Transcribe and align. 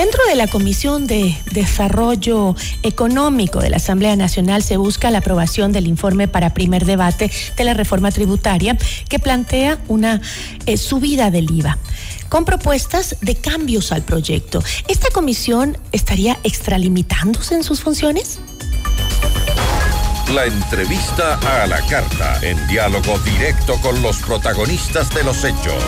Dentro 0.00 0.24
de 0.24 0.34
la 0.34 0.46
Comisión 0.46 1.06
de 1.06 1.36
Desarrollo 1.52 2.56
Económico 2.82 3.60
de 3.60 3.68
la 3.68 3.76
Asamblea 3.76 4.16
Nacional 4.16 4.62
se 4.62 4.78
busca 4.78 5.10
la 5.10 5.18
aprobación 5.18 5.72
del 5.72 5.86
informe 5.86 6.26
para 6.26 6.54
primer 6.54 6.86
debate 6.86 7.30
de 7.54 7.64
la 7.64 7.74
reforma 7.74 8.10
tributaria 8.10 8.78
que 9.10 9.18
plantea 9.18 9.78
una 9.88 10.22
eh, 10.64 10.78
subida 10.78 11.30
del 11.30 11.50
IVA 11.50 11.76
con 12.30 12.46
propuestas 12.46 13.16
de 13.20 13.34
cambios 13.34 13.92
al 13.92 14.00
proyecto. 14.00 14.62
¿Esta 14.88 15.10
comisión 15.10 15.76
estaría 15.92 16.38
extralimitándose 16.44 17.56
en 17.56 17.62
sus 17.62 17.82
funciones? 17.82 18.38
La 20.32 20.46
entrevista 20.46 21.34
a 21.62 21.66
la 21.66 21.82
carta, 21.88 22.38
en 22.40 22.56
diálogo 22.68 23.18
directo 23.18 23.78
con 23.82 24.00
los 24.00 24.16
protagonistas 24.16 25.14
de 25.14 25.24
los 25.24 25.44
hechos. 25.44 25.84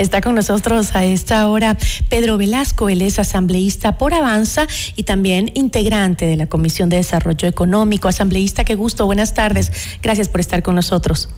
Está 0.00 0.22
con 0.22 0.34
nosotros 0.34 0.96
a 0.96 1.04
esta 1.04 1.46
hora 1.46 1.76
Pedro 2.08 2.38
Velasco, 2.38 2.88
él 2.88 3.02
es 3.02 3.18
asambleísta 3.18 3.98
por 3.98 4.14
Avanza 4.14 4.66
y 4.96 5.02
también 5.02 5.50
integrante 5.52 6.24
de 6.24 6.38
la 6.38 6.46
Comisión 6.46 6.88
de 6.88 6.96
Desarrollo 6.96 7.46
Económico. 7.46 8.08
Asambleísta, 8.08 8.64
qué 8.64 8.76
gusto, 8.76 9.04
buenas 9.04 9.34
tardes. 9.34 9.70
Gracias 10.02 10.30
por 10.30 10.40
estar 10.40 10.62
con 10.62 10.74
nosotros. 10.74 11.28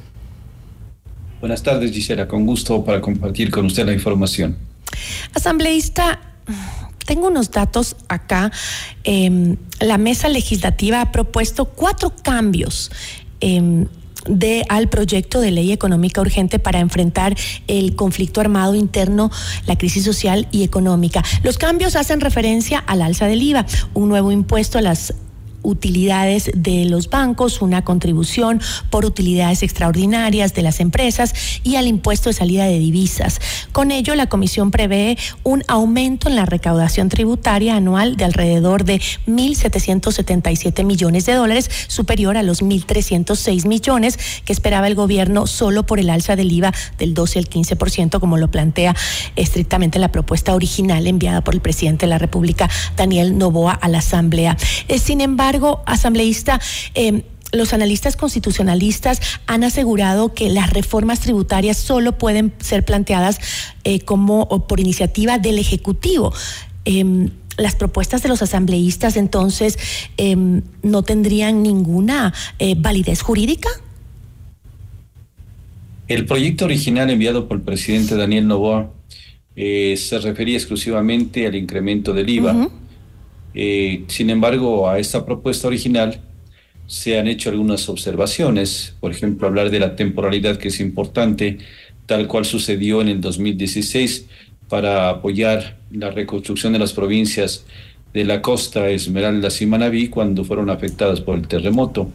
Buenas 1.40 1.64
tardes, 1.64 1.90
Gisela, 1.90 2.28
con 2.28 2.46
gusto 2.46 2.84
para 2.84 3.00
compartir 3.00 3.50
con 3.50 3.66
usted 3.66 3.84
la 3.84 3.94
información. 3.94 4.56
Asambleísta, 5.34 6.20
tengo 7.04 7.26
unos 7.26 7.50
datos 7.50 7.96
acá. 8.06 8.52
Em, 9.02 9.56
la 9.80 9.98
mesa 9.98 10.28
legislativa 10.28 11.00
ha 11.00 11.10
propuesto 11.10 11.64
cuatro 11.64 12.14
cambios. 12.22 12.92
Em, 13.40 13.88
de 14.26 14.64
al 14.68 14.88
proyecto 14.88 15.40
de 15.40 15.50
ley 15.50 15.72
económica 15.72 16.20
urgente 16.20 16.58
para 16.58 16.80
enfrentar 16.80 17.36
el 17.66 17.94
conflicto 17.96 18.40
armado 18.40 18.74
interno, 18.74 19.30
la 19.66 19.76
crisis 19.76 20.04
social 20.04 20.48
y 20.50 20.62
económica. 20.62 21.22
Los 21.42 21.58
cambios 21.58 21.96
hacen 21.96 22.20
referencia 22.20 22.78
al 22.78 23.02
alza 23.02 23.26
del 23.26 23.42
IVA, 23.42 23.66
un 23.94 24.08
nuevo 24.08 24.32
impuesto 24.32 24.78
a 24.78 24.82
las 24.82 25.14
utilidades 25.62 26.50
de 26.54 26.84
los 26.84 27.08
bancos, 27.08 27.62
una 27.62 27.82
contribución 27.82 28.60
por 28.90 29.04
utilidades 29.04 29.62
extraordinarias 29.62 30.54
de 30.54 30.62
las 30.62 30.80
empresas 30.80 31.34
y 31.62 31.76
al 31.76 31.86
impuesto 31.86 32.28
de 32.28 32.34
salida 32.34 32.64
de 32.64 32.78
divisas. 32.78 33.40
Con 33.72 33.90
ello, 33.90 34.14
la 34.14 34.26
Comisión 34.26 34.70
prevé 34.70 35.16
un 35.42 35.62
aumento 35.68 36.28
en 36.28 36.36
la 36.36 36.46
recaudación 36.46 37.08
tributaria 37.08 37.76
anual 37.76 38.16
de 38.16 38.24
alrededor 38.24 38.84
de 38.84 39.00
1.777 39.26 40.84
millones 40.84 41.26
de 41.26 41.34
dólares, 41.34 41.70
superior 41.88 42.36
a 42.36 42.42
los 42.42 42.62
1.306 42.62 43.66
millones 43.66 44.18
que 44.44 44.52
esperaba 44.52 44.86
el 44.86 44.94
gobierno 44.94 45.46
solo 45.46 45.84
por 45.84 46.00
el 46.00 46.10
alza 46.10 46.36
del 46.36 46.52
IVA 46.52 46.72
del 46.98 47.14
12 47.14 47.38
al 47.38 47.48
15%, 47.48 48.20
como 48.20 48.36
lo 48.36 48.50
plantea 48.50 48.94
estrictamente 49.36 49.98
la 49.98 50.10
propuesta 50.10 50.54
original 50.54 51.06
enviada 51.06 51.42
por 51.42 51.54
el 51.54 51.60
presidente 51.60 52.06
de 52.06 52.10
la 52.10 52.18
República, 52.18 52.68
Daniel 52.96 53.38
Novoa, 53.38 53.72
a 53.72 53.88
la 53.88 53.98
Asamblea. 53.98 54.56
Eh, 54.88 54.98
sin 54.98 55.20
embargo, 55.20 55.51
asambleísta, 55.86 56.60
em, 56.94 57.22
los 57.52 57.74
analistas 57.74 58.16
constitucionalistas 58.16 59.20
han 59.46 59.62
asegurado 59.62 60.32
que 60.32 60.48
las 60.48 60.70
reformas 60.70 61.20
tributarias 61.20 61.76
solo 61.76 62.16
pueden 62.16 62.52
ser 62.60 62.84
planteadas 62.84 63.38
eh, 63.84 64.00
como 64.00 64.66
por 64.66 64.80
iniciativa 64.80 65.38
del 65.38 65.58
Ejecutivo. 65.58 66.32
Em, 66.84 67.30
las 67.58 67.76
propuestas 67.76 68.22
de 68.22 68.28
los 68.28 68.42
asambleístas 68.42 69.16
entonces 69.16 69.78
em, 70.16 70.62
no 70.82 71.02
tendrían 71.02 71.62
ninguna 71.62 72.32
eh, 72.58 72.74
validez 72.76 73.20
jurídica. 73.20 73.68
El 76.08 76.26
proyecto 76.26 76.64
original 76.64 77.10
enviado 77.10 77.48
por 77.48 77.58
el 77.58 77.62
presidente 77.62 78.16
Daniel 78.16 78.48
Novoa 78.48 78.90
eh, 79.54 79.96
se 79.98 80.18
refería 80.18 80.56
exclusivamente 80.56 81.46
al 81.46 81.54
incremento 81.54 82.12
del 82.12 82.28
IVA. 82.28 82.70
Eh, 83.54 84.04
sin 84.08 84.30
embargo, 84.30 84.88
a 84.88 84.98
esta 84.98 85.24
propuesta 85.24 85.68
original 85.68 86.20
se 86.86 87.18
han 87.18 87.28
hecho 87.28 87.50
algunas 87.50 87.88
observaciones, 87.88 88.96
por 89.00 89.12
ejemplo, 89.12 89.46
hablar 89.46 89.70
de 89.70 89.80
la 89.80 89.96
temporalidad 89.96 90.56
que 90.56 90.68
es 90.68 90.80
importante, 90.80 91.58
tal 92.06 92.26
cual 92.26 92.44
sucedió 92.44 93.00
en 93.00 93.08
el 93.08 93.20
2016 93.20 94.26
para 94.68 95.10
apoyar 95.10 95.78
la 95.90 96.10
reconstrucción 96.10 96.72
de 96.72 96.78
las 96.78 96.92
provincias 96.92 97.64
de 98.12 98.24
la 98.24 98.42
costa 98.42 98.88
Esmeraldas 98.90 99.62
y 99.62 99.66
Manabí 99.66 100.08
cuando 100.08 100.44
fueron 100.44 100.70
afectadas 100.70 101.20
por 101.20 101.38
el 101.38 101.48
terremoto. 101.48 102.10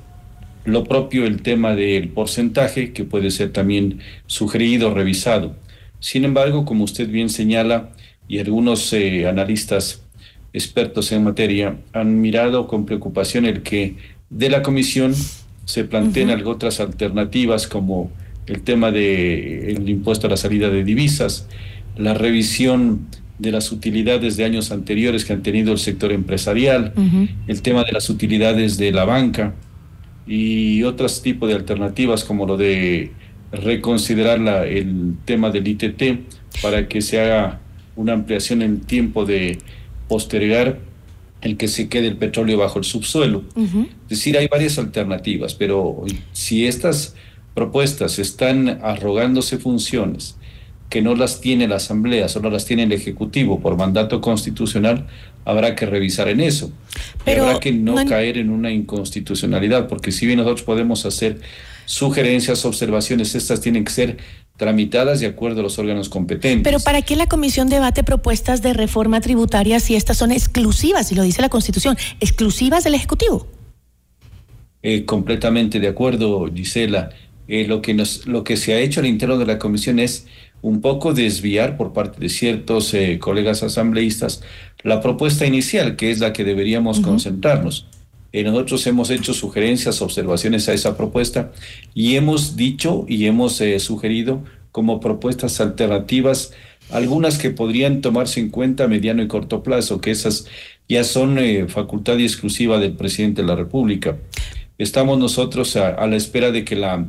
Lo 0.66 0.84
propio 0.84 1.26
el 1.26 1.42
tema 1.42 1.76
del 1.76 2.09
porcentaje 2.09 2.94
que 2.94 3.03
puede 3.03 3.31
ser 3.31 3.53
también 3.53 4.00
sugerido, 4.26 4.94
revisado. 4.94 5.56
Sin 6.00 6.26
embargo, 6.26 6.66
como 6.66 6.84
usted 6.84 7.09
bien 7.09 7.30
señala, 7.30 7.92
y 8.28 8.40
algunos 8.40 8.92
eh, 8.94 9.28
analistas 9.28 10.03
expertos 10.57 11.12
en 11.12 11.23
materia 11.23 11.78
han 11.94 12.19
mirado 12.19 12.68
con 12.68 12.85
preocupación 12.85 13.45
el 13.45 13.62
que 13.62 13.95
de 14.29 14.50
la 14.50 14.62
comisión 14.62 15.13
se 15.66 15.84
planteen 15.84 16.29
otras 16.45 16.79
alternativas 16.79 17.68
como 17.68 18.12
el 18.45 18.62
tema 18.62 18.91
del 18.91 19.88
impuesto 19.90 20.28
a 20.28 20.29
la 20.29 20.38
salida 20.38 20.69
de 20.69 20.84
divisas, 20.84 21.47
la 21.97 22.13
revisión 22.13 23.07
de 23.40 23.51
las 23.51 23.72
utilidades 23.72 24.38
de 24.38 24.46
años 24.46 24.72
anteriores 24.72 25.25
que 25.25 25.34
han 25.34 25.44
tenido 25.44 25.72
el 25.73 25.78
sector 25.78 26.12
empresarial, 26.12 26.94
el 27.47 27.62
tema 27.62 27.84
de 27.84 27.91
las 27.91 28.09
utilidades 28.09 28.78
de 28.78 28.91
la 28.91 29.06
banca 29.06 29.53
y 30.25 30.84
otros 30.84 31.22
tipos 31.22 31.50
de 31.50 31.56
alternativas 31.56 32.23
como 32.23 32.46
lo 32.46 32.57
de 32.57 33.12
reconsiderar 33.51 34.40
la, 34.40 34.66
el 34.66 35.16
tema 35.25 35.51
del 35.51 35.67
ITT 35.67 36.62
para 36.62 36.88
que 36.88 37.01
se 37.01 37.22
haga 37.22 37.59
una 37.96 38.13
ampliación 38.13 38.62
en 38.62 38.81
tiempo 38.81 39.25
de 39.25 39.59
postergar 40.07 40.79
el 41.41 41.57
que 41.57 41.68
se 41.68 41.88
quede 41.90 42.07
el 42.07 42.18
petróleo 42.18 42.57
bajo 42.57 42.79
el 42.79 42.85
subsuelo. 42.85 43.44
Es 43.56 44.09
decir, 44.09 44.38
hay 44.38 44.47
varias 44.47 44.79
alternativas, 44.79 45.53
pero 45.53 46.03
si 46.34 46.66
estas 46.66 47.16
propuestas 47.53 48.19
están 48.19 48.79
arrogándose 48.84 49.57
funciones 49.57 50.35
que 50.90 51.01
no 51.01 51.16
las 51.16 51.41
tiene 51.41 51.67
la 51.67 51.75
Asamblea, 51.78 52.29
solo 52.29 52.50
las 52.50 52.66
tiene 52.66 52.84
el 52.84 52.91
Ejecutivo 52.91 53.59
por 53.59 53.78
mandato 53.78 54.22
constitucional, 54.22 55.07
habrá 55.44 55.75
que 55.75 55.85
revisar 55.85 56.29
en 56.29 56.40
eso. 56.40 56.72
Pero 57.25 57.46
habrá 57.46 57.59
que 57.59 57.72
no, 57.72 57.96
caer 58.06 58.38
en 58.38 58.50
una 58.50 58.72
inconstitucionalidad, 58.72 59.88
porque 59.88 60.12
si 60.12 60.25
bien 60.25 60.38
nosotros 60.38 60.63
podemos 60.63 61.06
hacer 61.06 61.41
sugerencias, 61.88 62.66
observaciones, 62.66 63.34
estas 63.34 63.62
tienen 63.62 63.86
que 63.86 63.92
ser 63.92 64.18
tramitadas 64.58 65.22
de 65.22 65.28
acuerdo 65.28 65.62
a 65.62 65.64
los 65.64 65.80
órganos 65.80 66.09
competentes. 66.09 66.64
Pero 66.64 66.80
¿para 66.84 67.02
qué 67.02 67.16
la 67.16 67.28
comisión 67.28 67.70
debate 67.70 68.03
propuestas 68.03 68.62
de 68.62 68.74
reforma 68.74 69.22
tributaria 69.22 69.80
si 69.80 69.96
estas 69.96 70.18
son 70.18 70.31
exclusivas, 70.31 71.12
y 71.12 71.16
lo 71.16 71.24
dice 71.24 71.42
la 71.42 71.50
Constitución, 71.50 71.97
exclusivas 72.20 72.84
del 72.84 72.96
Ejecutivo? 72.96 73.47
Eh, 74.84 75.06
completamente 75.06 75.80
de 75.80 75.88
acuerdo, 75.88 76.46
Gisela. 76.53 77.09
Eh, 77.47 77.66
lo, 77.66 77.81
que 77.81 77.94
nos, 77.94 78.28
lo 78.28 78.44
que 78.44 78.58
se 78.58 78.74
ha 78.74 78.80
hecho 78.80 79.00
al 79.00 79.06
interior 79.06 79.38
de 79.38 79.46
la 79.46 79.58
comisión 79.58 80.00
es 80.00 80.28
un 80.62 80.81
poco 80.81 81.14
desviar 81.14 81.78
por 81.78 81.94
parte 81.94 82.20
de 82.20 82.28
ciertos 82.28 82.94
eh, 82.94 83.20
colegas 83.20 83.64
asambleístas 83.64 84.42
la 84.84 85.00
propuesta 85.00 85.46
inicial, 85.46 85.96
que 85.96 86.12
es 86.12 86.20
la 86.20 86.34
que 86.34 86.44
deberíamos 86.44 87.00
concentrarnos. 87.00 87.88
Nosotros 88.44 88.86
hemos 88.88 89.09
hecho 89.09 89.34
sugerencias, 89.34 90.02
observaciones 90.02 90.68
a 90.70 90.74
esa 90.74 90.98
propuesta 90.98 91.52
y 91.94 92.16
hemos 92.16 92.56
dicho 92.56 93.06
y 93.08 93.25
hemos 93.25 93.59
eh, 93.62 93.80
sugerido 93.80 94.44
como 94.72 95.00
propuestas 95.00 95.59
alternativas 95.62 96.52
algunas 96.90 97.38
que 97.38 97.50
podrían 97.50 98.02
tomarse 98.02 98.40
en 98.40 98.50
cuenta 98.50 98.86
a 98.86 98.88
mediano 98.88 99.22
y 99.22 99.28
corto 99.28 99.62
plazo, 99.64 100.00
que 100.00 100.12
esas 100.12 100.47
ya 100.88 101.03
son 101.03 101.38
eh, 101.38 101.68
facultad 101.68 102.20
exclusiva 102.20 102.80
del 102.80 102.94
presidente 102.94 103.42
de 103.42 103.47
la 103.47 103.56
República. 103.56 104.18
Estamos 104.78 105.18
nosotros 105.18 105.76
a 105.76 106.06
la 106.06 106.16
espera 106.16 106.52
de 106.52 106.64
que 106.64 106.76
la 106.76 107.08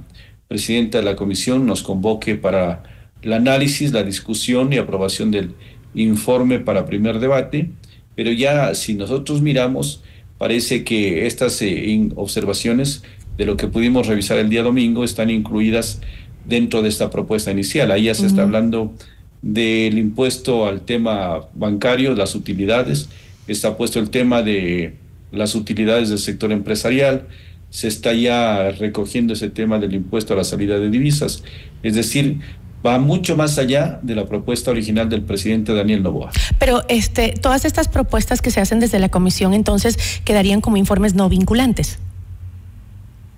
presidenta 0.49 0.99
de 0.99 1.05
la 1.05 1.17
comisión 1.17 1.67
nos 1.67 1.83
convoque 1.83 2.35
para 2.35 2.83
el 3.23 3.33
análisis, 3.33 3.93
la 3.93 4.03
discusión 4.03 4.73
y 4.73 4.79
aprobación 4.79 5.31
del 5.31 5.55
informe 5.95 6.61
para 6.61 6.87
primer 6.87 7.19
debate, 7.19 7.71
pero 8.15 8.33
ya 8.33 8.75
si 8.75 8.95
nosotros 8.95 9.43
miramos, 9.43 10.03
parece 10.39 10.85
que 10.85 11.27
estas 11.27 11.61
eh, 11.63 12.09
observaciones 12.15 13.03
de 13.37 13.47
lo 13.47 13.57
que 13.57 13.69
pudimos 13.69 14.07
revisar 14.07 14.39
el 14.39 14.49
día 14.49 14.63
domingo 14.63 15.05
están 15.05 15.31
incluidas 15.31 16.01
dentro 16.45 16.83
de 16.83 16.89
esta 16.89 17.11
propuesta 17.11 17.51
inicial. 17.51 17.91
Ahí 17.91 18.05
ya 18.05 18.15
se 18.15 18.27
está 18.27 18.43
hablando 18.43 18.95
del 19.43 19.99
impuesto 19.99 20.67
al 20.67 20.81
tema 20.81 21.41
bancario, 21.55 22.15
las 22.15 22.35
utilidades, 22.35 23.09
está 23.47 23.77
puesto 23.77 24.01
el 24.01 24.11
tema 24.11 24.43
de 24.43 24.95
las 25.31 25.55
utilidades 25.55 26.09
del 26.09 26.19
sector 26.19 26.53
empresarial, 26.53 27.29
se 27.71 27.87
está 27.87 28.15
ya 28.15 28.71
recogiendo 28.71 29.35
ese 29.35 29.51
tema 29.51 29.79
del 29.79 29.95
impuesto 29.95 30.33
a 30.33 30.37
la 30.37 30.45
salida 30.45 30.79
de 30.79 30.89
divisas. 30.91 31.45
Es 31.83 31.95
decir, 31.95 32.39
va 32.85 32.99
mucho 32.99 33.37
más 33.37 33.59
allá 33.59 33.99
de 34.03 34.15
la 34.15 34.27
propuesta 34.27 34.71
original 34.71 35.09
del 35.09 35.23
presidente 35.23 35.75
Daniel 35.75 36.03
Novoa. 36.03 36.31
Pero 36.59 36.83
este, 36.89 37.35
todas 37.41 37.65
estas 37.65 37.89
propuestas 37.89 38.41
que 38.41 38.51
se 38.51 38.61
hacen 38.61 38.81
desde 38.81 38.99
la 38.99 39.09
comisión 39.09 39.55
entonces 39.55 39.97
quedarían 40.25 40.61
como 40.61 40.77
informes 40.77 41.15
no 41.15 41.29
vinculantes. 41.29 41.99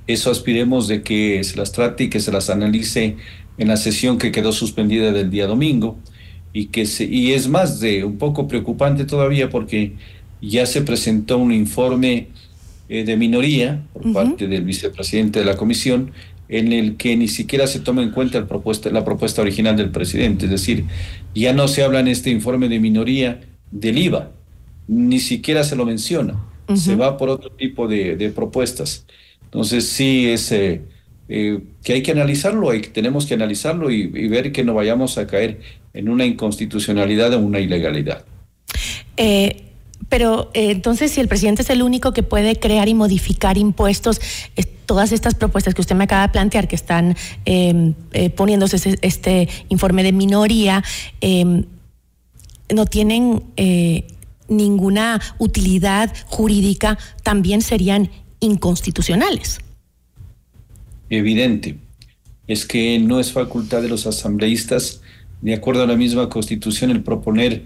Eso 0.06 0.30
aspiremos 0.30 0.88
de 0.88 1.02
que 1.02 1.42
se 1.44 1.56
las 1.56 1.72
trate 1.72 2.04
y 2.04 2.10
que 2.10 2.20
se 2.20 2.32
las 2.32 2.50
analice 2.50 3.16
en 3.58 3.68
la 3.68 3.76
sesión 3.76 4.18
que 4.18 4.32
quedó 4.32 4.52
suspendida 4.52 5.12
del 5.12 5.30
día 5.30 5.46
domingo 5.46 5.98
y 6.52 6.66
que 6.66 6.86
se, 6.86 7.04
y 7.04 7.32
es 7.32 7.48
más 7.48 7.80
de 7.80 8.04
un 8.04 8.18
poco 8.18 8.48
preocupante 8.48 9.04
todavía 9.04 9.50
porque 9.50 9.94
ya 10.42 10.66
se 10.66 10.82
presentó 10.82 11.38
un 11.38 11.52
informe 11.52 12.28
eh, 12.88 13.04
de 13.04 13.16
minoría 13.16 13.82
por 13.92 14.12
parte 14.12 14.48
del 14.48 14.64
vicepresidente 14.64 15.38
de 15.38 15.44
la 15.44 15.56
comisión 15.56 16.10
en 16.50 16.72
el 16.72 16.96
que 16.96 17.16
ni 17.16 17.28
siquiera 17.28 17.68
se 17.68 17.78
toma 17.78 18.02
en 18.02 18.10
cuenta 18.10 18.36
el 18.36 18.46
propuesta, 18.46 18.90
la 18.90 19.04
propuesta 19.04 19.40
original 19.40 19.76
del 19.76 19.90
presidente, 19.90 20.46
es 20.46 20.50
decir, 20.50 20.84
ya 21.32 21.52
no 21.52 21.68
se 21.68 21.84
habla 21.84 22.00
en 22.00 22.08
este 22.08 22.30
informe 22.30 22.68
de 22.68 22.80
minoría 22.80 23.40
del 23.70 23.98
IVA, 23.98 24.32
ni 24.88 25.20
siquiera 25.20 25.62
se 25.62 25.76
lo 25.76 25.86
menciona, 25.86 26.44
se 26.74 26.96
va 26.96 27.16
por 27.16 27.28
otro 27.28 27.50
tipo 27.50 27.86
de, 27.86 28.32
propuestas. 28.34 29.06
Entonces 29.44 29.88
sí 29.88 30.28
es 30.28 30.50
eh, 30.50 30.82
eh, 31.28 31.60
que 31.84 31.92
hay 31.92 32.02
que 32.02 32.10
analizarlo, 32.10 32.70
hay, 32.70 32.80
tenemos 32.80 33.26
que 33.26 33.34
analizarlo 33.34 33.90
y, 33.90 34.06
ver 34.06 34.50
que 34.50 34.64
no 34.64 34.74
vayamos 34.74 35.18
a 35.18 35.28
caer 35.28 35.60
en 35.94 36.08
una 36.08 36.26
inconstitucionalidad 36.26 37.32
o 37.34 37.38
una 37.38 37.60
ilegalidad. 37.60 38.24
Eh, 39.16 39.66
pero 40.08 40.50
entonces, 40.54 41.12
si 41.12 41.20
el 41.20 41.28
presidente 41.28 41.62
es 41.62 41.70
el 41.70 41.82
único 41.82 42.12
que 42.12 42.24
puede 42.24 42.56
crear 42.56 42.88
y 42.88 42.94
modificar 42.94 43.56
impuestos, 43.56 44.20
todas 44.90 45.12
estas 45.12 45.36
propuestas 45.36 45.72
que 45.72 45.82
usted 45.82 45.94
me 45.94 46.02
acaba 46.02 46.26
de 46.26 46.32
plantear, 46.32 46.66
que 46.66 46.74
están 46.74 47.14
em, 47.44 47.94
poniéndose 48.34 48.98
este 49.02 49.48
informe 49.68 50.02
de 50.02 50.10
minoría, 50.10 50.82
em, 51.20 51.62
no 52.74 52.86
tienen 52.86 53.40
ninguna 54.48 55.20
utilidad 55.38 56.12
jurídica, 56.26 56.98
también 57.22 57.62
serían 57.62 58.10
inconstitucionales. 58.40 59.60
Evidente. 61.08 61.78
Es 62.48 62.66
que 62.66 62.98
no 62.98 63.20
es 63.20 63.30
facultad 63.30 63.82
de 63.82 63.88
los 63.88 64.08
asambleístas, 64.08 65.02
de 65.40 65.54
acuerdo 65.54 65.84
a 65.84 65.86
la 65.86 65.94
misma 65.94 66.28
constitución, 66.28 66.90
el 66.90 67.04
proponer 67.04 67.62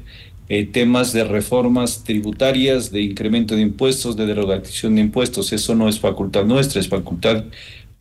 eh, 0.49 0.64
temas 0.67 1.12
de 1.12 1.25
reformas 1.25 2.05
tributarias, 2.05 2.91
de 2.91 3.02
incremento 3.02 3.56
de 3.56 3.62
impuestos, 3.62 4.17
de 4.17 4.26
derogación 4.26 4.94
de 4.94 5.02
impuestos. 5.02 5.52
Eso 5.52 5.75
no 5.75 5.88
es 5.88 6.00
facultad 6.00 6.44
nuestra, 6.44 6.81
es 6.81 6.88
facultad 6.88 7.44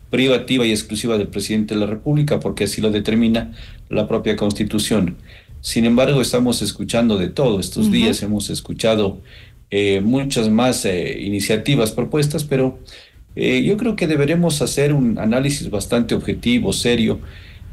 privativa 0.09 0.65
y 0.65 0.71
exclusiva 0.71 1.17
del 1.17 1.27
presidente 1.27 1.73
de 1.73 1.79
la 1.79 1.87
República, 1.87 2.39
porque 2.39 2.65
así 2.65 2.81
lo 2.81 2.91
determina 2.91 3.51
la 3.89 4.07
propia 4.07 4.35
constitución. 4.35 5.17
Sin 5.61 5.85
embargo, 5.85 6.21
estamos 6.21 6.61
escuchando 6.61 7.17
de 7.17 7.29
todo. 7.29 7.59
Estos 7.59 7.89
días 7.89 8.21
hemos 8.21 8.49
escuchado 8.49 9.21
eh, 9.71 10.01
muchas 10.01 10.49
más 10.49 10.85
eh, 10.85 11.19
iniciativas 11.21 11.91
propuestas, 11.91 12.43
pero 12.43 12.77
eh, 13.35 13.63
yo 13.63 13.77
creo 13.77 13.95
que 13.95 14.05
deberemos 14.05 14.61
hacer 14.61 14.93
un 14.93 15.17
análisis 15.17 15.69
bastante 15.69 16.13
objetivo, 16.13 16.73
serio, 16.73 17.21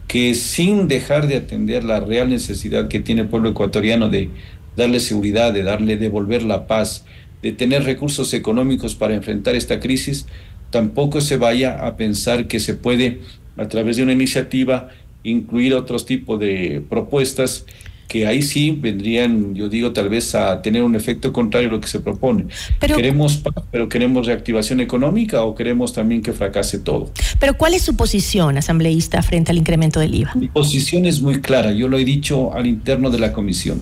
que 0.07 0.35
sin 0.35 0.89
dejar 0.89 1.27
de 1.27 1.37
atender 1.37 1.85
la 1.85 2.01
real 2.01 2.31
necesidad 2.31 2.89
que 2.89 3.01
tiene 3.01 3.23
el 3.23 3.29
pueblo 3.29 3.51
ecuatoriano 3.51 4.09
de 4.09 4.31
darle 4.77 5.01
seguridad, 5.01 5.53
de 5.53 5.63
darle, 5.63 5.97
devolver 5.97 6.43
la 6.43 6.67
paz, 6.67 7.05
de 7.43 7.53
tener 7.53 7.85
recursos 7.85 8.35
económicos 8.35 8.95
para 8.95 9.15
enfrentar 9.15 9.55
esta 9.55 9.81
crisis, 9.81 10.27
tampoco 10.71 11.21
se 11.21 11.37
vaya 11.37 11.87
a 11.87 11.97
pensar 11.97 12.47
que 12.47 12.61
se 12.61 12.75
puede, 12.75 13.21
a 13.57 13.69
través 13.69 13.97
de 13.97 14.03
una 14.03 14.13
iniciativa, 14.13 14.89
incluir 15.23 15.75
otros 15.75 16.07
tipos 16.07 16.39
de 16.41 16.83
propuestas 16.89 17.65
que 18.11 18.27
ahí 18.27 18.43
sí 18.43 18.73
vendrían, 18.73 19.55
yo 19.55 19.69
digo, 19.69 19.93
tal 19.93 20.09
vez 20.09 20.35
a 20.35 20.61
tener 20.63 20.83
un 20.83 20.97
efecto 20.97 21.33
contrario 21.33 21.69
a 21.69 21.73
lo 21.73 21.81
que 21.81 21.87
se 21.87 22.01
propone. 22.01 22.47
Pero, 22.81 22.97
¿Queremos 22.97 23.41
pero 23.71 23.89
queremos 23.89 24.27
reactivación 24.27 24.81
económica 24.81 25.45
o 25.45 25.55
queremos 25.55 25.93
también 25.93 26.21
que 26.21 26.33
fracase 26.33 26.81
todo? 26.81 27.13
Pero 27.39 27.57
¿cuál 27.57 27.75
es 27.75 27.83
su 27.83 27.95
posición, 27.95 28.59
asambleísta, 28.59 29.23
frente 29.23 29.53
al 29.53 29.59
incremento 29.59 30.01
del 30.01 30.13
IVA? 30.13 30.33
Mi 30.35 30.49
posición 30.49 31.07
es 31.07 31.23
muy 31.23 31.41
clara, 31.41 31.71
yo 31.71 31.87
lo 31.87 31.99
he 31.99 32.05
dicho 32.05 32.53
al 32.53 32.67
interno 32.67 33.11
de 33.11 33.21
la 33.21 33.33
comisión. 33.33 33.81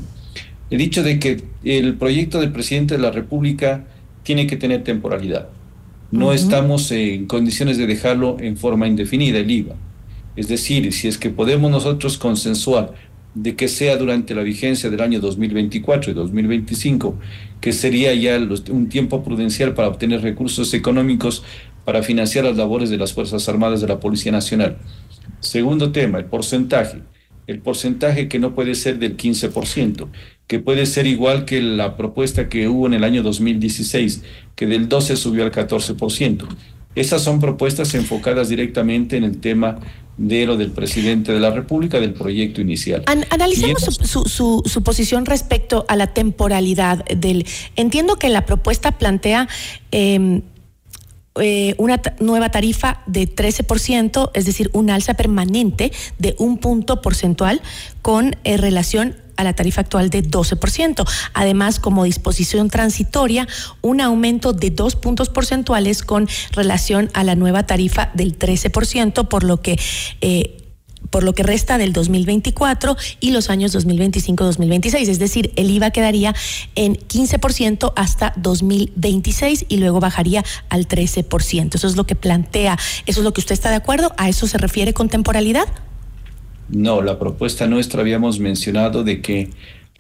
He 0.70 0.76
dicho 0.76 1.02
de 1.02 1.18
que 1.18 1.42
el 1.64 1.94
proyecto 1.94 2.40
del 2.40 2.52
presidente 2.52 2.96
de 2.96 3.02
la 3.02 3.10
República 3.10 3.86
tiene 4.22 4.46
que 4.46 4.56
tener 4.56 4.84
temporalidad. 4.84 5.48
No 6.10 6.32
estamos 6.32 6.90
en 6.90 7.26
condiciones 7.26 7.78
de 7.78 7.86
dejarlo 7.86 8.36
en 8.40 8.56
forma 8.56 8.86
indefinida 8.86 9.38
el 9.38 9.50
IVA. 9.50 9.74
Es 10.36 10.48
decir, 10.48 10.92
si 10.92 11.08
es 11.08 11.18
que 11.18 11.30
podemos 11.30 11.70
nosotros 11.70 12.16
consensuar 12.16 12.94
de 13.34 13.56
que 13.56 13.68
sea 13.68 13.96
durante 13.96 14.34
la 14.34 14.42
vigencia 14.42 14.90
del 14.90 15.00
año 15.00 15.20
2024 15.20 16.10
y 16.10 16.14
2025, 16.14 17.18
que 17.60 17.72
sería 17.72 18.14
ya 18.14 18.38
un 18.70 18.88
tiempo 18.88 19.22
prudencial 19.22 19.74
para 19.74 19.88
obtener 19.88 20.22
recursos 20.22 20.72
económicos 20.74 21.44
para 21.84 22.02
financiar 22.02 22.44
las 22.44 22.56
labores 22.56 22.90
de 22.90 22.98
las 22.98 23.12
Fuerzas 23.12 23.48
Armadas 23.48 23.80
de 23.80 23.88
la 23.88 24.00
Policía 24.00 24.32
Nacional. 24.32 24.78
Segundo 25.40 25.92
tema, 25.92 26.18
el 26.18 26.26
porcentaje. 26.26 27.02
El 27.46 27.60
porcentaje 27.60 28.28
que 28.28 28.38
no 28.38 28.54
puede 28.54 28.74
ser 28.74 28.98
del 28.98 29.16
15%, 29.16 30.06
que 30.48 30.58
puede 30.58 30.86
ser 30.86 31.06
igual 31.06 31.44
que 31.44 31.60
la 31.60 31.96
propuesta 31.96 32.48
que 32.48 32.68
hubo 32.68 32.86
en 32.86 32.94
el 32.94 33.04
año 33.04 33.22
2016, 33.22 34.22
que 34.56 34.66
del 34.66 34.88
12 34.88 35.16
subió 35.16 35.44
al 35.44 35.52
14%. 35.52 36.48
Esas 36.94 37.22
son 37.22 37.38
propuestas 37.38 37.94
enfocadas 37.94 38.48
directamente 38.48 39.16
en 39.18 39.24
el 39.24 39.38
tema 39.38 39.78
de 40.16 40.46
lo 40.46 40.56
del 40.56 40.72
presidente 40.72 41.32
de 41.32 41.38
la 41.38 41.50
República, 41.50 42.00
del 42.00 42.14
proyecto 42.14 42.62
inicial. 42.62 43.04
analicemos 43.30 43.82
su, 44.02 44.24
su, 44.64 44.82
posición 44.82 45.26
respecto 45.26 45.84
a 45.86 45.96
la 45.96 46.08
temporalidad 46.08 47.04
del... 47.04 47.46
Entiendo 47.76 48.16
que 48.16 48.30
la 48.30 48.46
propuesta 48.46 48.92
plantea... 48.92 49.48
Em, 49.92 50.42
eh, 51.40 51.76
una 51.78 52.00
nueva 52.18 52.48
tarifa 52.48 53.02
de 53.06 53.32
13%, 53.32 54.32
es 54.34 54.44
decir, 54.44 54.70
un 54.72 54.90
alza 54.90 55.14
permanente 55.14 55.92
de 56.18 56.34
un 56.36 56.58
punto 56.58 57.00
porcentual 57.00 57.62
con 58.02 58.34
eh, 58.42 58.56
relación 58.56 59.14
a 59.38 59.44
la 59.44 59.54
tarifa 59.54 59.80
actual 59.80 60.10
de 60.10 60.22
12%. 60.22 61.08
Además, 61.32 61.80
como 61.80 62.04
disposición 62.04 62.68
transitoria, 62.68 63.48
un 63.80 64.02
aumento 64.02 64.52
de 64.52 64.70
dos 64.70 64.96
puntos 64.96 65.30
porcentuales 65.30 66.02
con 66.02 66.28
relación 66.52 67.08
a 67.14 67.24
la 67.24 67.36
nueva 67.36 67.66
tarifa 67.66 68.10
del 68.12 68.38
13%, 68.38 69.28
por 69.28 69.44
lo 69.44 69.62
que... 69.62 69.78
Eh, 70.20 70.54
por 71.10 71.22
lo 71.22 71.34
que 71.34 71.42
resta 71.42 71.78
del 71.78 71.94
2024 71.94 72.96
y 73.20 73.30
los 73.30 73.48
años 73.48 73.74
2025-2026. 73.74 75.08
Es 75.08 75.18
decir, 75.18 75.52
el 75.56 75.70
IVA 75.70 75.90
quedaría 75.90 76.34
en 76.74 76.96
15% 76.96 77.94
hasta 77.96 78.34
2026 78.36 79.66
y 79.68 79.78
luego 79.78 80.00
bajaría 80.00 80.44
al 80.68 80.86
13%. 80.86 81.74
Eso 81.76 81.86
es 81.86 81.96
lo 81.96 82.04
que 82.04 82.14
plantea, 82.14 82.76
eso 83.06 83.20
es 83.20 83.24
lo 83.24 83.32
que 83.32 83.40
usted 83.40 83.54
está 83.54 83.70
de 83.70 83.76
acuerdo, 83.76 84.12
¿a 84.18 84.28
eso 84.28 84.46
se 84.46 84.58
refiere 84.58 84.92
con 84.92 85.08
temporalidad? 85.08 85.66
No, 86.68 87.02
la 87.02 87.18
propuesta 87.18 87.66
nuestra 87.66 88.02
habíamos 88.02 88.40
mencionado 88.40 89.04
de 89.04 89.20
que 89.20 89.50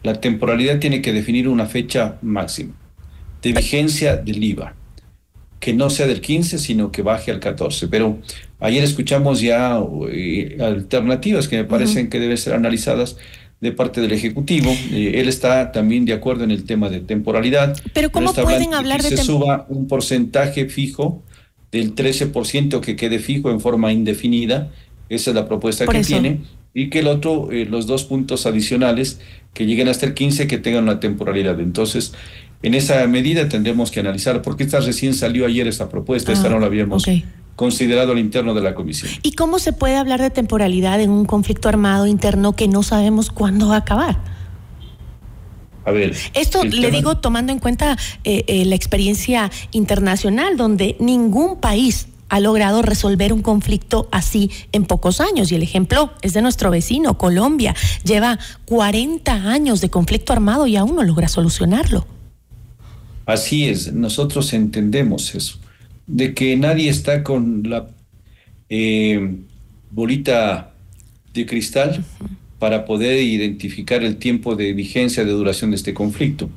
la 0.02 0.20
temporalidad 0.20 0.78
tiene 0.78 1.02
que 1.02 1.12
definir 1.12 1.48
una 1.48 1.66
fecha 1.66 2.18
máxima 2.22 2.74
de 3.42 3.52
vigencia 3.52 4.16
del 4.16 4.42
IVA, 4.42 4.74
que 5.60 5.72
no 5.72 5.90
sea 5.90 6.06
del 6.06 6.20
15, 6.20 6.58
sino 6.58 6.90
que 6.90 7.02
baje 7.02 7.30
al 7.30 7.40
14. 7.40 7.88
Pero 7.88 8.18
ayer 8.60 8.82
escuchamos 8.84 9.40
ya 9.40 9.80
eh, 10.10 10.58
alternativas 10.60 11.48
que 11.48 11.56
me 11.56 11.64
parecen 11.64 12.10
que 12.10 12.20
deben 12.20 12.36
ser 12.36 12.54
analizadas 12.54 13.16
de 13.60 13.72
parte 13.72 14.00
del 14.00 14.12
Ejecutivo. 14.12 14.70
Eh, 14.92 15.12
él 15.16 15.28
está 15.28 15.72
también 15.72 16.04
de 16.04 16.12
acuerdo 16.12 16.44
en 16.44 16.50
el 16.50 16.64
tema 16.64 16.88
de 16.90 17.00
temporalidad. 17.00 17.76
Pero 17.92 18.10
¿cómo 18.10 18.32
pueden 18.32 18.74
hablar 18.74 19.02
de 19.02 19.10
que 19.10 19.16
se 19.16 19.24
suba 19.24 19.66
un 19.68 19.86
porcentaje 19.88 20.68
fijo 20.68 21.22
del 21.72 21.94
13% 21.94 22.80
que 22.80 22.96
quede 22.96 23.18
fijo 23.18 23.50
en 23.50 23.60
forma 23.60 23.92
indefinida? 23.92 24.70
Esa 25.08 25.30
es 25.30 25.34
la 25.34 25.48
propuesta 25.48 25.86
que 25.86 26.02
tiene 26.02 26.40
y 26.74 26.90
que 26.90 27.00
el 27.00 27.08
otro, 27.08 27.50
eh, 27.50 27.66
los 27.66 27.86
dos 27.86 28.04
puntos 28.04 28.46
adicionales 28.46 29.20
que 29.54 29.66
lleguen 29.66 29.88
hasta 29.88 30.06
el 30.06 30.14
15 30.14 30.46
que 30.46 30.58
tengan 30.58 30.84
una 30.84 31.00
temporalidad. 31.00 31.58
Entonces, 31.60 32.12
en 32.62 32.74
esa 32.74 33.06
medida 33.06 33.48
tendremos 33.48 33.90
que 33.90 34.00
analizar, 34.00 34.42
porque 34.42 34.64
esta 34.64 34.80
recién 34.80 35.14
salió 35.14 35.46
ayer 35.46 35.66
esta 35.66 35.88
propuesta, 35.88 36.32
esta 36.32 36.48
ah, 36.48 36.50
no 36.50 36.58
la 36.58 36.66
habíamos 36.66 37.04
considerado 37.56 38.12
al 38.12 38.18
interno 38.18 38.54
de 38.54 38.60
la 38.60 38.74
comisión. 38.74 39.10
¿Y 39.22 39.32
cómo 39.32 39.58
se 39.58 39.72
puede 39.72 39.96
hablar 39.96 40.20
de 40.20 40.30
temporalidad 40.30 41.00
en 41.00 41.10
un 41.10 41.24
conflicto 41.24 41.68
armado 41.68 42.06
interno 42.06 42.54
que 42.54 42.68
no 42.68 42.84
sabemos 42.84 43.30
cuándo 43.30 43.68
va 43.68 43.76
a 43.76 43.78
acabar? 43.78 44.18
A 45.84 45.90
ver, 45.90 46.14
Esto 46.34 46.62
le 46.64 46.90
digo 46.90 47.16
tomando 47.16 47.50
en 47.50 47.58
cuenta 47.58 47.96
eh, 48.22 48.44
eh, 48.46 48.64
la 48.66 48.74
experiencia 48.74 49.50
internacional, 49.72 50.56
donde 50.56 50.96
ningún 51.00 51.58
país 51.60 52.08
ha 52.28 52.40
logrado 52.40 52.82
resolver 52.82 53.32
un 53.32 53.42
conflicto 53.42 54.08
así 54.12 54.50
en 54.72 54.84
pocos 54.84 55.20
años. 55.20 55.50
Y 55.52 55.54
el 55.54 55.62
ejemplo 55.62 56.12
es 56.22 56.32
de 56.32 56.42
nuestro 56.42 56.70
vecino, 56.70 57.18
Colombia. 57.18 57.74
Lleva 58.04 58.38
40 58.66 59.32
años 59.32 59.80
de 59.80 59.90
conflicto 59.90 60.32
armado 60.32 60.66
y 60.66 60.76
aún 60.76 60.96
no 60.96 61.02
logra 61.02 61.28
solucionarlo. 61.28 62.06
Así 63.26 63.68
es, 63.68 63.92
nosotros 63.92 64.54
entendemos 64.54 65.34
eso, 65.34 65.58
de 66.06 66.32
que 66.32 66.56
nadie 66.56 66.88
está 66.88 67.22
con 67.22 67.62
la 67.68 67.90
eh, 68.70 69.36
bolita 69.90 70.72
de 71.34 71.44
cristal 71.44 72.04
para 72.58 72.86
poder 72.86 73.22
identificar 73.22 74.02
el 74.02 74.16
tiempo 74.16 74.56
de 74.56 74.72
vigencia, 74.72 75.24
de 75.24 75.30
duración 75.30 75.70
de 75.70 75.76
este 75.76 75.92
conflicto. 75.92 76.48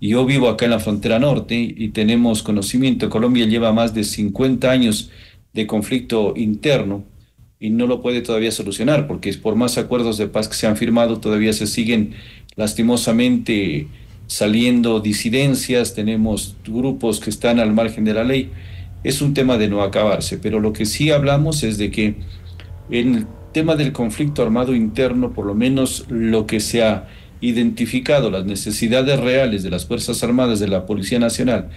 Yo 0.00 0.24
vivo 0.24 0.48
acá 0.48 0.64
en 0.64 0.70
la 0.70 0.78
frontera 0.78 1.18
norte 1.18 1.56
y 1.56 1.88
tenemos 1.88 2.42
conocimiento. 2.42 3.10
Colombia 3.10 3.46
lleva 3.46 3.72
más 3.72 3.94
de 3.94 4.04
50 4.04 4.70
años 4.70 5.10
de 5.52 5.66
conflicto 5.66 6.34
interno 6.36 7.04
y 7.58 7.70
no 7.70 7.86
lo 7.86 8.00
puede 8.00 8.20
todavía 8.20 8.52
solucionar, 8.52 9.08
porque 9.08 9.32
por 9.34 9.56
más 9.56 9.76
acuerdos 9.78 10.16
de 10.16 10.28
paz 10.28 10.48
que 10.48 10.54
se 10.54 10.66
han 10.66 10.76
firmado, 10.76 11.18
todavía 11.18 11.52
se 11.52 11.66
siguen 11.66 12.14
lastimosamente 12.54 13.88
saliendo 14.28 15.00
disidencias, 15.00 15.94
tenemos 15.94 16.54
grupos 16.64 17.18
que 17.18 17.30
están 17.30 17.58
al 17.58 17.72
margen 17.72 18.04
de 18.04 18.14
la 18.14 18.24
ley. 18.24 18.50
Es 19.02 19.20
un 19.20 19.34
tema 19.34 19.58
de 19.58 19.68
no 19.68 19.82
acabarse, 19.82 20.38
pero 20.38 20.60
lo 20.60 20.72
que 20.72 20.86
sí 20.86 21.10
hablamos 21.10 21.62
es 21.64 21.78
de 21.78 21.90
que 21.90 22.16
en 22.90 23.14
el 23.14 23.26
tema 23.52 23.74
del 23.74 23.92
conflicto 23.92 24.42
armado 24.42 24.74
interno, 24.74 25.32
por 25.32 25.46
lo 25.46 25.54
menos 25.54 26.04
lo 26.08 26.46
que 26.46 26.60
se 26.60 26.84
ha 26.84 27.08
identificado, 27.40 28.30
las 28.30 28.44
necesidades 28.44 29.18
reales 29.20 29.62
de 29.62 29.70
las 29.70 29.86
Fuerzas 29.86 30.22
Armadas, 30.22 30.60
de 30.60 30.68
la 30.68 30.86
Policía 30.86 31.18
Nacional, 31.18 31.70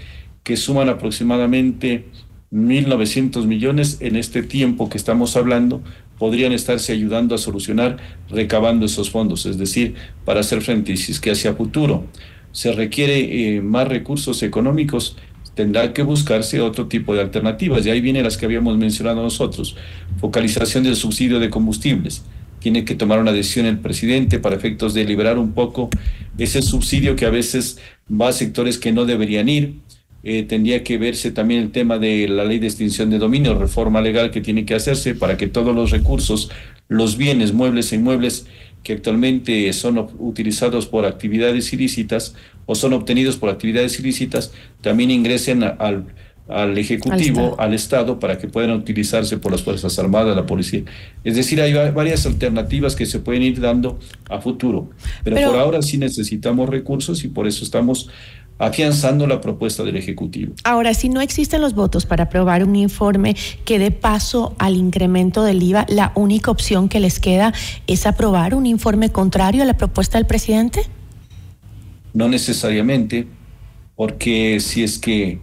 que 0.44 0.58
suman 0.58 0.90
aproximadamente 0.90 2.06
1.900 2.52 3.46
millones 3.46 3.98
en 4.02 4.16
este 4.16 4.44
tiempo 4.44 4.90
que 4.90 4.98
estamos 4.98 5.38
hablando, 5.38 5.82
podrían 6.18 6.52
estarse 6.52 6.94
ayudando 6.94 7.34
a 7.34 7.38
solucionar 7.38 7.98
recabando 8.30 8.86
esos 8.86 9.10
fondos, 9.10 9.46
es 9.46 9.58
decir, 9.58 9.96
para 10.26 10.42
hacer 10.42 10.62
frente, 10.62 10.92
y 10.92 10.98
si 10.98 11.12
es 11.12 11.20
que 11.20 11.32
hacia 11.32 11.54
futuro 11.54 12.06
se 12.52 12.72
requiere 12.74 13.56
eh, 13.56 13.62
más 13.62 13.88
recursos 13.88 14.44
económicos, 14.44 15.16
tendrá 15.56 15.94
que 15.94 16.04
buscarse 16.04 16.62
otro 16.62 16.88
tipo 16.88 17.14
de 17.14 17.22
alternativas. 17.22 17.86
Y 17.86 17.90
ahí 17.90 18.02
vienen 18.02 18.24
las 18.24 18.38
que 18.38 18.46
habíamos 18.46 18.78
mencionado 18.78 19.22
nosotros. 19.22 19.76
Focalización 20.20 20.84
del 20.84 20.96
subsidio 20.96 21.40
de 21.40 21.50
combustibles. 21.50 22.24
Tiene 22.62 22.86
que 22.86 22.96
tomar 22.96 23.20
una 23.20 23.34
decisión 23.34 23.66
el 23.66 23.80
presidente 23.80 24.40
para 24.40 24.56
efectos 24.56 24.94
de 24.94 25.04
liberar 25.04 25.38
un 25.38 25.52
poco 25.52 25.90
ese 26.38 26.62
subsidio 26.62 27.18
que 27.18 27.26
a 27.26 27.30
veces 27.30 27.80
va 28.10 28.30
a 28.30 28.34
sectores 28.34 28.78
que 28.78 28.94
no 28.94 29.06
deberían 29.06 29.50
ir. 29.50 29.76
Eh, 30.24 30.44
tendría 30.44 30.84
que 30.84 31.00
verse 31.00 31.32
también 31.32 31.62
el 31.62 31.72
tema 31.72 31.98
de 31.98 32.28
la 32.28 32.46
ley 32.46 32.60
de 32.60 32.68
extinción 32.68 33.10
de 33.10 33.18
dominio, 33.18 33.56
reforma 33.56 34.02
legal 34.02 34.30
que 34.30 34.40
tiene 34.40 34.66
que 34.66 34.76
hacerse 34.76 35.16
para 35.16 35.36
que 35.36 35.48
todos 35.48 35.76
los 35.76 35.90
recursos, 35.90 36.52
los 36.88 37.18
bienes, 37.18 37.54
muebles 37.54 37.92
e 37.92 37.96
inmuebles 37.96 38.46
que 38.84 38.94
actualmente 38.94 39.72
son 39.74 40.08
utilizados 40.20 40.86
por 40.88 41.06
actividades 41.06 41.74
ilícitas 41.74 42.36
o 42.66 42.76
son 42.76 42.94
obtenidos 42.94 43.38
por 43.38 43.50
actividades 43.50 44.00
ilícitas, 44.00 44.54
también 44.82 45.12
ingresen 45.12 45.64
al, 45.64 46.06
al 46.52 46.78
Ejecutivo, 46.78 47.56
al 47.60 47.74
Estado. 47.74 48.20
para 48.20 48.38
que 48.38 48.48
puedan 48.48 48.72
utilizarse 48.72 49.38
por 49.38 49.52
las 49.52 49.64
Fuerzas 49.64 49.98
Armadas, 50.00 50.36
la 50.36 50.46
Policía. 50.46 50.84
Es 51.24 51.36
decir, 51.36 51.62
hay 51.62 51.74
varias 51.92 52.26
alternativas 52.26 52.96
que 52.96 53.06
se 53.06 53.20
pueden 53.20 53.44
ir 53.44 53.60
dando 53.60 54.00
a 54.30 54.40
futuro, 54.40 54.90
pero 55.24 55.38
por 55.48 55.60
ahora 55.60 55.82
sí 55.82 55.98
necesitamos 55.98 56.70
recursos 56.70 57.24
y 57.24 57.28
por 57.28 57.48
eso 57.48 57.64
estamos 57.64 58.10
afianzando 58.62 59.26
la 59.26 59.42
propuesta 59.42 59.84
del 59.84 59.98
Ejecutivo. 59.98 60.54
Ahora, 60.64 60.94
si 60.94 61.10
no 61.10 61.20
existen 61.22 61.62
los 61.62 61.74
votos 61.74 62.06
para 62.06 62.26
aprobar 62.26 62.64
un 62.64 62.76
informe 62.76 63.36
que 63.66 63.80
dé 63.80 63.90
paso 63.90 64.56
al 64.60 64.76
incremento 64.76 65.44
del 65.44 65.64
IVA, 65.64 65.86
¿la 65.90 66.12
única 66.16 66.52
opción 66.52 66.88
que 66.88 67.00
les 67.00 67.20
queda 67.20 67.54
es 67.88 68.06
aprobar 68.06 68.54
un 68.54 68.68
informe 68.68 69.10
contrario 69.10 69.64
a 69.64 69.66
la 69.66 69.74
propuesta 69.74 70.20
del 70.20 70.28
presidente? 70.28 70.84
No 72.14 72.30
necesariamente, 72.30 73.26
porque 73.96 74.60
si 74.60 74.84
es 74.84 75.00
que 75.00 75.40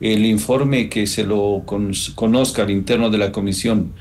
el 0.00 0.24
informe 0.26 0.88
que 0.88 1.06
se 1.06 1.24
lo 1.24 1.64
conozca 2.14 2.62
al 2.62 2.70
interno 2.70 3.10
de 3.10 3.18
la 3.18 3.32
comisión 3.32 3.92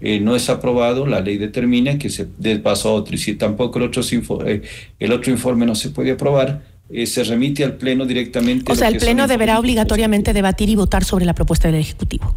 eh, 0.00 0.20
no 0.20 0.34
es 0.34 0.48
aprobado, 0.48 1.06
la 1.06 1.20
ley 1.20 1.36
determina 1.36 1.98
que 1.98 2.08
se 2.08 2.28
dé 2.38 2.58
paso 2.58 2.88
a 2.88 2.92
otro. 2.92 3.14
Y 3.14 3.18
si 3.18 3.34
tampoco 3.34 3.78
el 3.78 3.86
otro, 3.86 4.02
eh, 4.46 4.62
el 4.98 5.12
otro 5.12 5.30
informe 5.30 5.66
no 5.66 5.74
se 5.74 5.90
puede 5.90 6.12
aprobar, 6.12 6.62
eh, 6.92 7.06
se 7.06 7.22
remite 7.22 7.64
al 7.64 7.74
Pleno 7.74 8.04
directamente. 8.04 8.72
O 8.72 8.74
sea, 8.74 8.88
el 8.88 8.98
Pleno 8.98 9.28
deberá 9.28 9.58
obligatoriamente 9.58 10.32
debatir 10.32 10.68
y 10.70 10.74
votar 10.74 11.04
sobre 11.04 11.24
la 11.24 11.34
propuesta 11.34 11.68
del 11.68 11.80
Ejecutivo. 11.80 12.34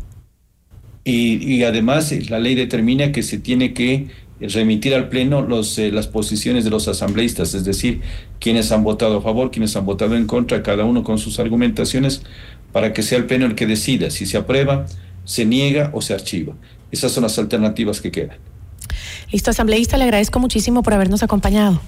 Y, 1.06 1.64
además 1.64 2.12
eh, 2.12 2.24
la 2.30 2.40
ley 2.40 2.56
determina 2.56 3.12
que 3.12 3.24
se 3.24 3.38
tiene 3.38 3.74
que 3.74 4.08
remitir 4.40 4.94
al 4.94 5.10
Pleno 5.10 5.42
los, 5.42 5.78
eh, 5.78 5.92
las 5.92 6.08
posiciones 6.08 6.64
de 6.64 6.70
los 6.70 6.88
asambleístas, 6.88 7.54
es 7.56 7.66
decir, 7.66 8.02
quienes 8.40 8.72
han 8.72 8.84
votado 8.84 9.18
a 9.18 9.22
favor, 9.22 9.52
quienes 9.52 9.76
han 9.76 9.86
votado 9.86 10.16
en 10.16 10.28
contra, 10.28 10.64
cada 10.64 10.86
uno 10.86 11.04
con 11.04 11.18
sus 11.18 11.40
argumentaciones, 11.40 12.24
para 12.74 12.92
que 12.92 13.04
sea 13.04 13.18
el 13.18 13.26
Pleno 13.26 13.46
el 13.46 13.56
que 13.56 13.66
decida 13.66 14.10
si 14.10 14.26
se 14.26 14.36
aprueba, 14.36 14.86
se 15.24 15.46
niega 15.46 15.92
o 15.94 16.02
se 16.02 16.14
archiva. 16.14 16.56
Esas 16.92 17.14
son 17.14 17.24
las 17.24 17.40
alternativas 17.40 18.02
que 18.02 18.12
quedan. 18.12 18.38
Listo, 19.32 19.52
asambleísta, 19.52 19.98
le 19.98 20.04
agradezco 20.04 20.40
muchísimo 20.40 20.84
por 20.84 20.94
habernos 20.94 21.24
acompañado. 21.24 21.80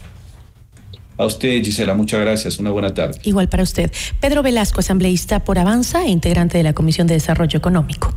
A 1.18 1.26
usted, 1.26 1.64
Gisela, 1.64 1.94
muchas 1.94 2.20
gracias. 2.22 2.60
Una 2.60 2.72
buena 2.72 2.94
tarde. 2.94 3.20
Igual 3.24 3.48
para 3.48 3.64
usted. 3.64 3.92
Pedro 4.20 4.44
Velasco, 4.44 4.80
asambleísta 4.80 5.44
por 5.44 5.60
Avanza 5.60 6.04
e 6.04 6.10
integrante 6.10 6.58
de 6.58 6.64
la 6.64 6.74
Comisión 6.74 7.08
de 7.08 7.14
Desarrollo 7.14 7.58
Económico. 7.58 8.14